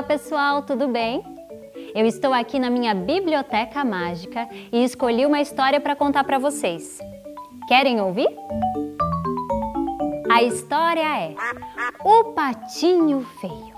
[0.00, 1.22] Olá, pessoal, tudo bem?
[1.94, 6.98] Eu estou aqui na minha biblioteca mágica e escolhi uma história para contar para vocês.
[7.68, 8.28] Querem ouvir?
[10.30, 11.34] A história é
[12.02, 13.74] O Patinho Feio.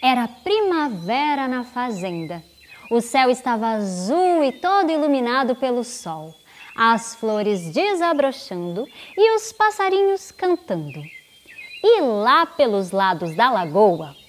[0.00, 2.40] Era primavera na fazenda.
[2.88, 6.32] O céu estava azul e todo iluminado pelo sol,
[6.76, 8.86] as flores desabrochando
[9.18, 11.02] e os passarinhos cantando.
[11.82, 14.21] E lá pelos lados da lagoa,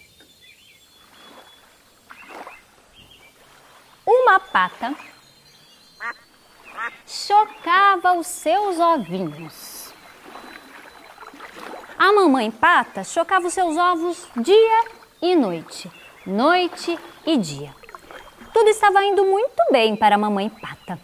[4.05, 4.95] uma pata
[7.05, 9.93] chocava os seus ovinhos.
[11.97, 14.85] A mamãe pata chocava os seus ovos dia
[15.21, 15.89] e noite,
[16.25, 17.73] noite e dia.
[18.53, 20.99] Tudo estava indo muito bem para a mamãe pata,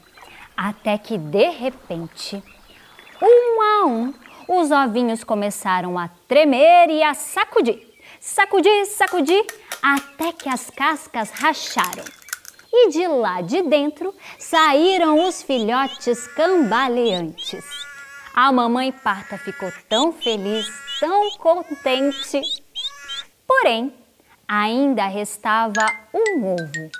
[0.55, 2.43] até que de repente,
[3.21, 4.13] um a um,
[4.47, 7.81] os ovinhos começaram a tremer e a sacudir,
[8.19, 9.45] sacudir, sacudir,
[9.81, 12.18] até que as cascas racharam
[12.71, 17.63] e de lá de dentro saíram os filhotes cambaleantes.
[18.33, 20.67] A mamãe pata ficou tão feliz,
[20.99, 22.41] tão contente.
[23.47, 23.93] Porém,
[24.47, 26.91] ainda restava um ovo.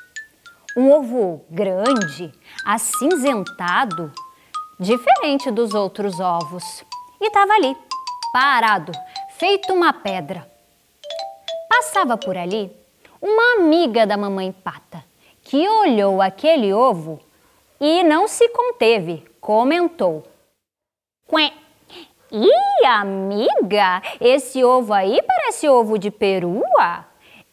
[0.75, 2.31] Um ovo grande,
[2.66, 4.12] acinzentado,
[4.80, 6.84] diferente dos outros ovos.
[7.22, 7.75] E estava ali,
[8.34, 8.92] parado,
[9.38, 10.50] feito uma pedra.
[11.70, 12.72] Passava por ali
[13.22, 15.09] uma amiga da mamãe pata
[15.42, 17.20] que olhou aquele ovo
[17.80, 20.23] e não se conteve, comentou:
[21.28, 21.54] Quém!
[22.31, 27.06] Ih, amiga, esse ovo aí parece ovo de perua.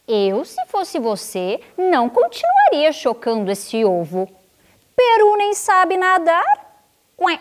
[0.06, 4.28] Eu, se fosse você, não continuaria chocando esse ovo.
[4.94, 6.44] Peru nem sabe nadar.
[7.18, 7.40] Ué.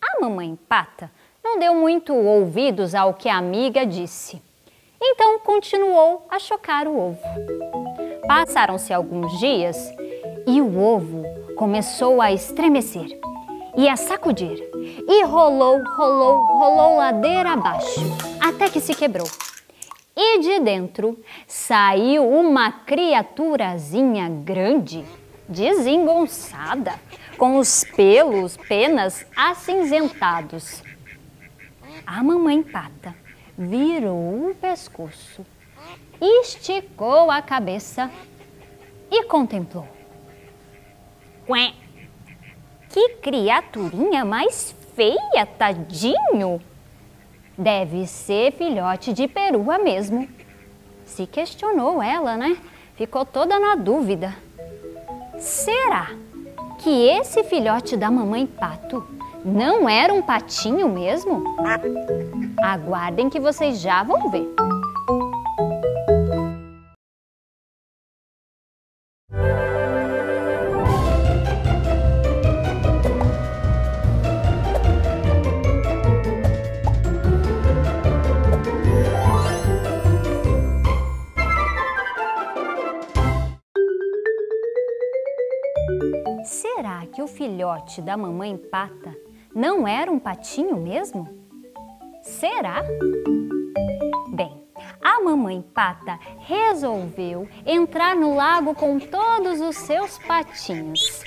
[0.00, 1.10] A mamãe pata
[1.42, 4.40] não deu muito ouvidos ao que a amiga disse.
[5.02, 7.79] Então continuou a chocar o ovo.
[8.30, 9.92] Passaram-se alguns dias
[10.46, 11.24] e o ovo
[11.56, 13.18] começou a estremecer
[13.76, 14.56] e a sacudir.
[15.08, 18.00] E rolou, rolou, rolou ladeira abaixo,
[18.40, 19.26] até que se quebrou.
[20.16, 25.04] E de dentro saiu uma criaturazinha grande,
[25.48, 26.94] desengonçada,
[27.36, 30.84] com os pelos, penas acinzentados.
[32.06, 33.12] A mamãe pata
[33.58, 35.44] virou o pescoço
[36.20, 38.10] esticou a cabeça
[39.10, 39.88] e contemplou.
[41.48, 41.72] Ué,
[42.90, 46.60] que criaturinha mais feia, tadinho!
[47.56, 50.28] Deve ser filhote de perua mesmo.
[51.04, 52.56] Se questionou ela, né?
[52.94, 54.34] Ficou toda na dúvida.
[55.38, 56.10] Será
[56.78, 59.06] que esse filhote da mamãe pato
[59.44, 61.42] não era um patinho mesmo?
[62.62, 64.46] Aguardem que vocês já vão ver.
[87.60, 89.14] Filhote da mamãe pata
[89.54, 91.28] não era um patinho mesmo?
[92.22, 92.82] Será?
[94.30, 94.64] Bem,
[95.02, 101.22] a mamãe pata resolveu entrar no lago com todos os seus patinhos.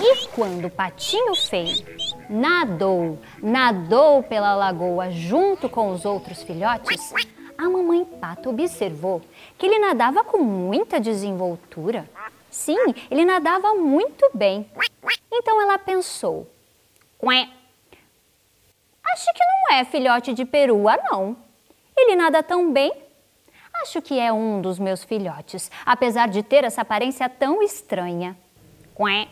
[0.00, 1.86] E quando o patinho feio
[2.28, 7.12] nadou, nadou pela lagoa junto com os outros filhotes,
[7.56, 9.22] a mamãe pata observou
[9.56, 12.10] que ele nadava com muita desenvoltura.
[12.50, 14.66] Sim, ele nadava muito bem.
[15.36, 16.50] Então ela pensou:
[17.22, 17.48] Ué,
[19.04, 21.36] acho que não é filhote de perua, não.
[21.96, 22.92] Ele nada tão bem.
[23.82, 28.36] Acho que é um dos meus filhotes, apesar de ter essa aparência tão estranha.
[28.98, 29.28] Ué.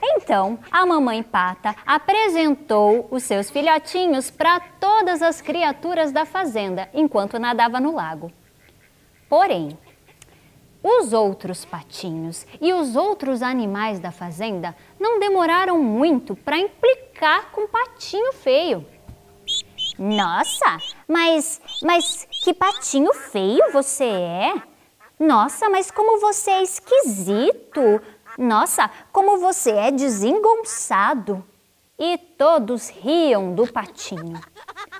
[0.00, 7.38] Então, a mamãe pata apresentou os seus filhotinhos para todas as criaturas da fazenda enquanto
[7.38, 8.30] nadava no lago.
[9.28, 9.76] Porém,
[10.84, 17.66] os outros patinhos e os outros animais da fazenda não demoraram muito para implicar com
[17.66, 18.86] patinho feio.
[19.98, 20.76] Nossa,
[21.08, 24.62] mas, mas que patinho feio você é?
[25.18, 28.02] Nossa, mas como você é esquisito!
[28.36, 31.42] Nossa, como você é desengonçado!
[31.98, 34.38] E todos riam do patinho.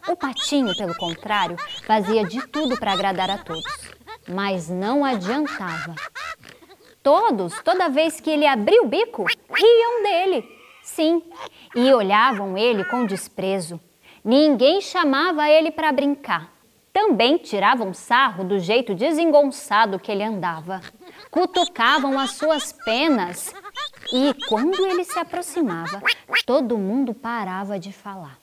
[0.08, 3.94] O patinho, pelo contrário, fazia de tudo para agradar a todos
[4.28, 5.94] mas não adiantava.
[7.02, 10.48] Todos, toda vez que ele abria o bico, riam dele.
[10.82, 11.22] Sim,
[11.74, 13.80] e olhavam ele com desprezo.
[14.24, 16.50] Ninguém chamava ele para brincar.
[16.94, 20.80] também tiravam sarro do jeito desengonçado que ele andava,
[21.28, 23.52] cutucavam as suas penas
[24.12, 26.00] e, quando ele se aproximava,
[26.46, 28.38] todo mundo parava de falar.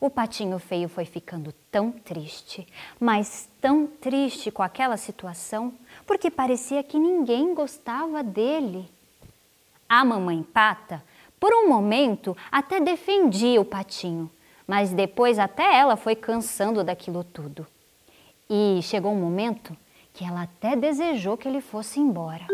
[0.00, 2.66] O patinho feio foi ficando tão triste,
[2.98, 5.74] mas tão triste com aquela situação,
[6.06, 8.88] porque parecia que ninguém gostava dele.
[9.86, 11.04] A mamãe pata,
[11.38, 14.30] por um momento, até defendia o patinho,
[14.66, 17.66] mas depois até ela foi cansando daquilo tudo.
[18.48, 19.76] E chegou um momento
[20.14, 22.46] que ela até desejou que ele fosse embora.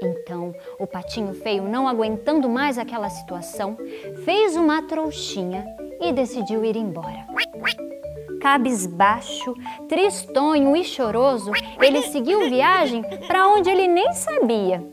[0.00, 3.76] Então, o patinho feio, não aguentando mais aquela situação,
[4.24, 5.64] fez uma trouxinha
[6.00, 7.26] e decidiu ir embora.
[8.40, 9.54] Cabisbaixo,
[9.88, 11.50] tristonho e choroso,
[11.80, 14.86] ele seguiu viagem para onde ele nem sabia.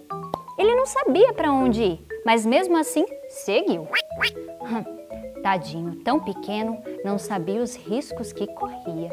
[0.58, 3.88] Ele não sabia para onde ir, mas mesmo assim seguiu.
[5.44, 9.10] Tadinho, tão pequeno, não sabia os riscos que corria.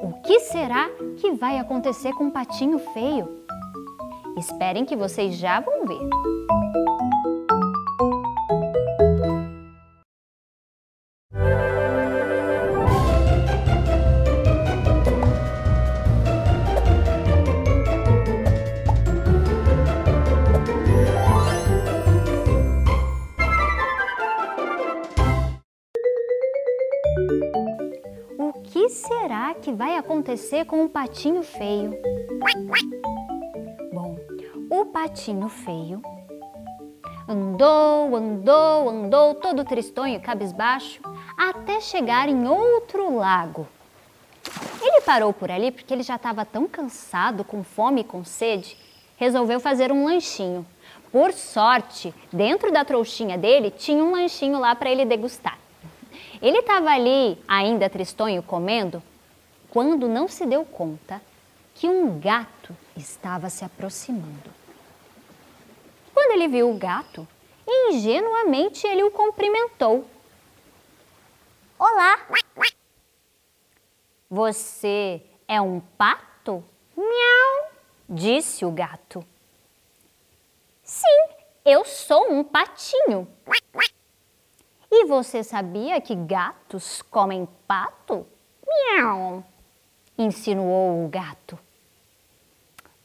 [0.00, 0.88] O que será
[1.18, 3.28] que vai acontecer com o patinho feio?
[4.36, 6.00] Esperem que vocês já vão ver.
[29.70, 31.96] Que vai acontecer com o patinho feio?
[33.92, 34.18] Bom,
[34.68, 36.02] o patinho feio
[37.28, 41.00] andou, andou, andou, todo tristonho e cabisbaixo,
[41.38, 43.68] até chegar em outro lago.
[44.82, 48.76] Ele parou por ali porque ele já estava tão cansado, com fome e com sede,
[49.16, 50.66] resolveu fazer um lanchinho.
[51.12, 55.56] Por sorte, dentro da trouxinha dele tinha um lanchinho lá para ele degustar.
[56.42, 59.00] Ele estava ali, ainda tristonho, comendo,
[59.70, 61.22] quando não se deu conta
[61.74, 64.50] que um gato estava se aproximando.
[66.12, 67.26] Quando ele viu o gato,
[67.66, 70.04] ingenuamente ele o cumprimentou.
[71.78, 72.18] Olá!
[74.28, 76.62] Você é um pato?
[76.96, 77.70] Miau!
[78.08, 79.24] disse o gato.
[80.82, 81.28] Sim,
[81.64, 83.28] eu sou um patinho.
[84.90, 88.26] E você sabia que gatos comem pato?
[88.66, 89.44] Miau!
[90.22, 91.58] Insinuou o gato.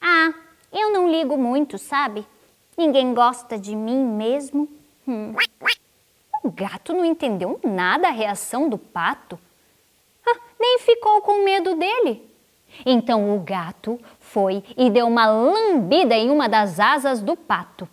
[0.02, 0.34] Ah,
[0.72, 2.26] eu não ligo muito, sabe?
[2.78, 4.68] Ninguém gosta de mim mesmo.
[5.08, 5.34] Hum.
[6.44, 9.40] O gato não entendeu nada a reação do pato.
[10.26, 12.30] Ah, nem ficou com medo dele.
[12.86, 17.88] Então o gato foi e deu uma lambida em uma das asas do pato.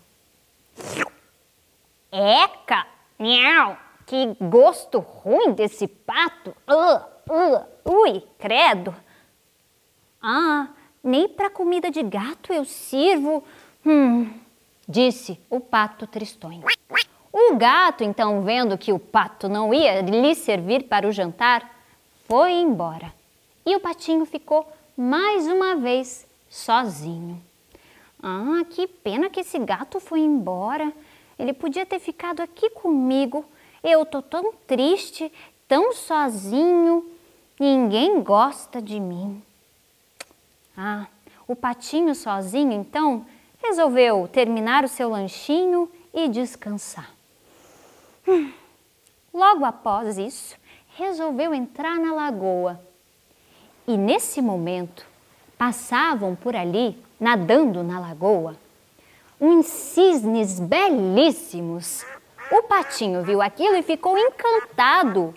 [2.10, 2.86] Eca!
[3.18, 3.76] Miau!
[4.04, 6.54] Que gosto ruim desse pato!
[6.68, 8.94] Uh, uh, ui, credo!
[10.22, 10.68] Ah,
[11.02, 13.42] nem para comida de gato eu sirvo.
[13.84, 14.30] Hum,
[14.88, 16.62] disse o pato tristonho.
[17.32, 21.68] O gato, então, vendo que o pato não ia lhe servir para o jantar,
[22.28, 23.12] foi embora.
[23.66, 27.42] E o patinho ficou mais uma vez sozinho.
[28.22, 30.92] Ah, que pena que esse gato foi embora.
[31.38, 33.44] Ele podia ter ficado aqui comigo.
[33.82, 35.32] Eu tô tão triste,
[35.66, 37.04] tão sozinho.
[37.58, 39.42] Ninguém gosta de mim.
[40.76, 41.06] Ah,
[41.46, 43.26] o patinho sozinho, então,
[43.62, 47.10] resolveu terminar o seu lanchinho e descansar.
[48.26, 48.52] Hum.
[49.32, 50.56] Logo após isso,
[50.96, 52.80] resolveu entrar na lagoa.
[53.86, 55.06] E nesse momento,
[55.56, 58.56] passavam por ali, nadando na lagoa,
[59.40, 62.04] uns cisnes belíssimos.
[62.50, 65.34] O patinho viu aquilo e ficou encantado.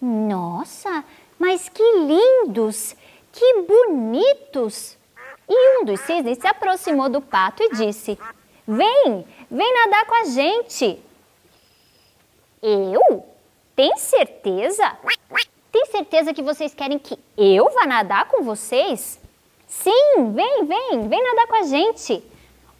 [0.00, 1.04] Nossa,
[1.38, 2.96] mas que lindos!
[3.32, 4.96] Que bonitos!
[5.48, 8.18] E um dos cisnes se aproximou do pato e disse:
[8.66, 11.02] Vem, vem nadar com a gente.
[12.62, 13.26] Eu?
[13.74, 14.96] Tem certeza?
[15.72, 19.18] Tem certeza que vocês querem que eu vá nadar com vocês?
[19.66, 22.22] Sim, vem, vem, vem nadar com a gente.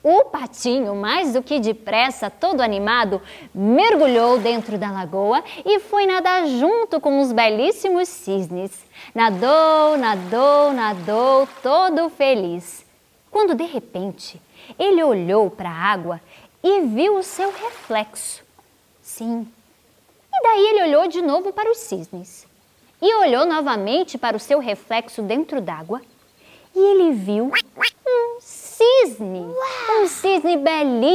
[0.05, 3.23] O patinho, mais do que depressa, todo animado,
[3.55, 8.85] mergulhou dentro da lagoa e foi nadar junto com os belíssimos cisnes.
[9.15, 12.85] Nadou, nadou, nadou, todo feliz.
[13.31, 14.43] Quando de repente
[14.77, 16.21] ele olhou para a água
[16.65, 18.43] e viu o seu reflexo.
[19.01, 19.47] Sim.
[20.35, 22.45] E daí ele olhou de novo para os cisnes.
[23.01, 26.01] E olhou novamente para o seu reflexo dentro d'água.
[26.75, 27.53] E ele viu um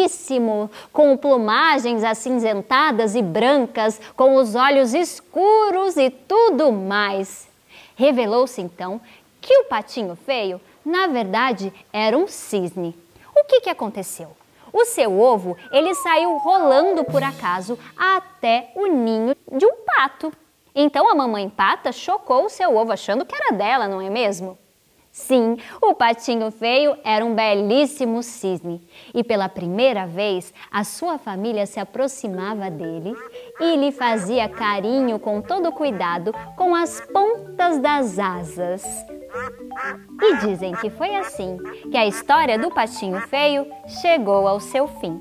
[0.07, 7.47] belíssimo, com plumagens acinzentadas e brancas, com os olhos escuros e tudo mais.
[7.95, 9.01] Revelou-se então
[9.41, 12.95] que o patinho feio, na verdade, era um cisne.
[13.35, 14.29] O que, que aconteceu?
[14.71, 20.31] O seu ovo, ele saiu rolando por acaso até o ninho de um pato.
[20.75, 24.57] Então a mamãe pata chocou o seu ovo achando que era dela, não é mesmo?
[25.17, 31.65] Sim, o patinho feio era um belíssimo cisne e pela primeira vez a sua família
[31.65, 33.15] se aproximava dele
[33.59, 38.83] e lhe fazia carinho com todo cuidado com as pontas das asas.
[40.21, 41.57] E dizem que foi assim
[41.89, 43.65] que a história do patinho feio
[43.99, 45.19] chegou ao seu fim.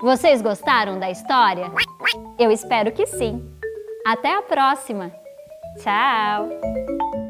[0.00, 1.66] Vocês gostaram da história?
[2.38, 3.44] Eu espero que sim.
[4.06, 5.10] Até a próxima!
[5.82, 7.25] Tchau!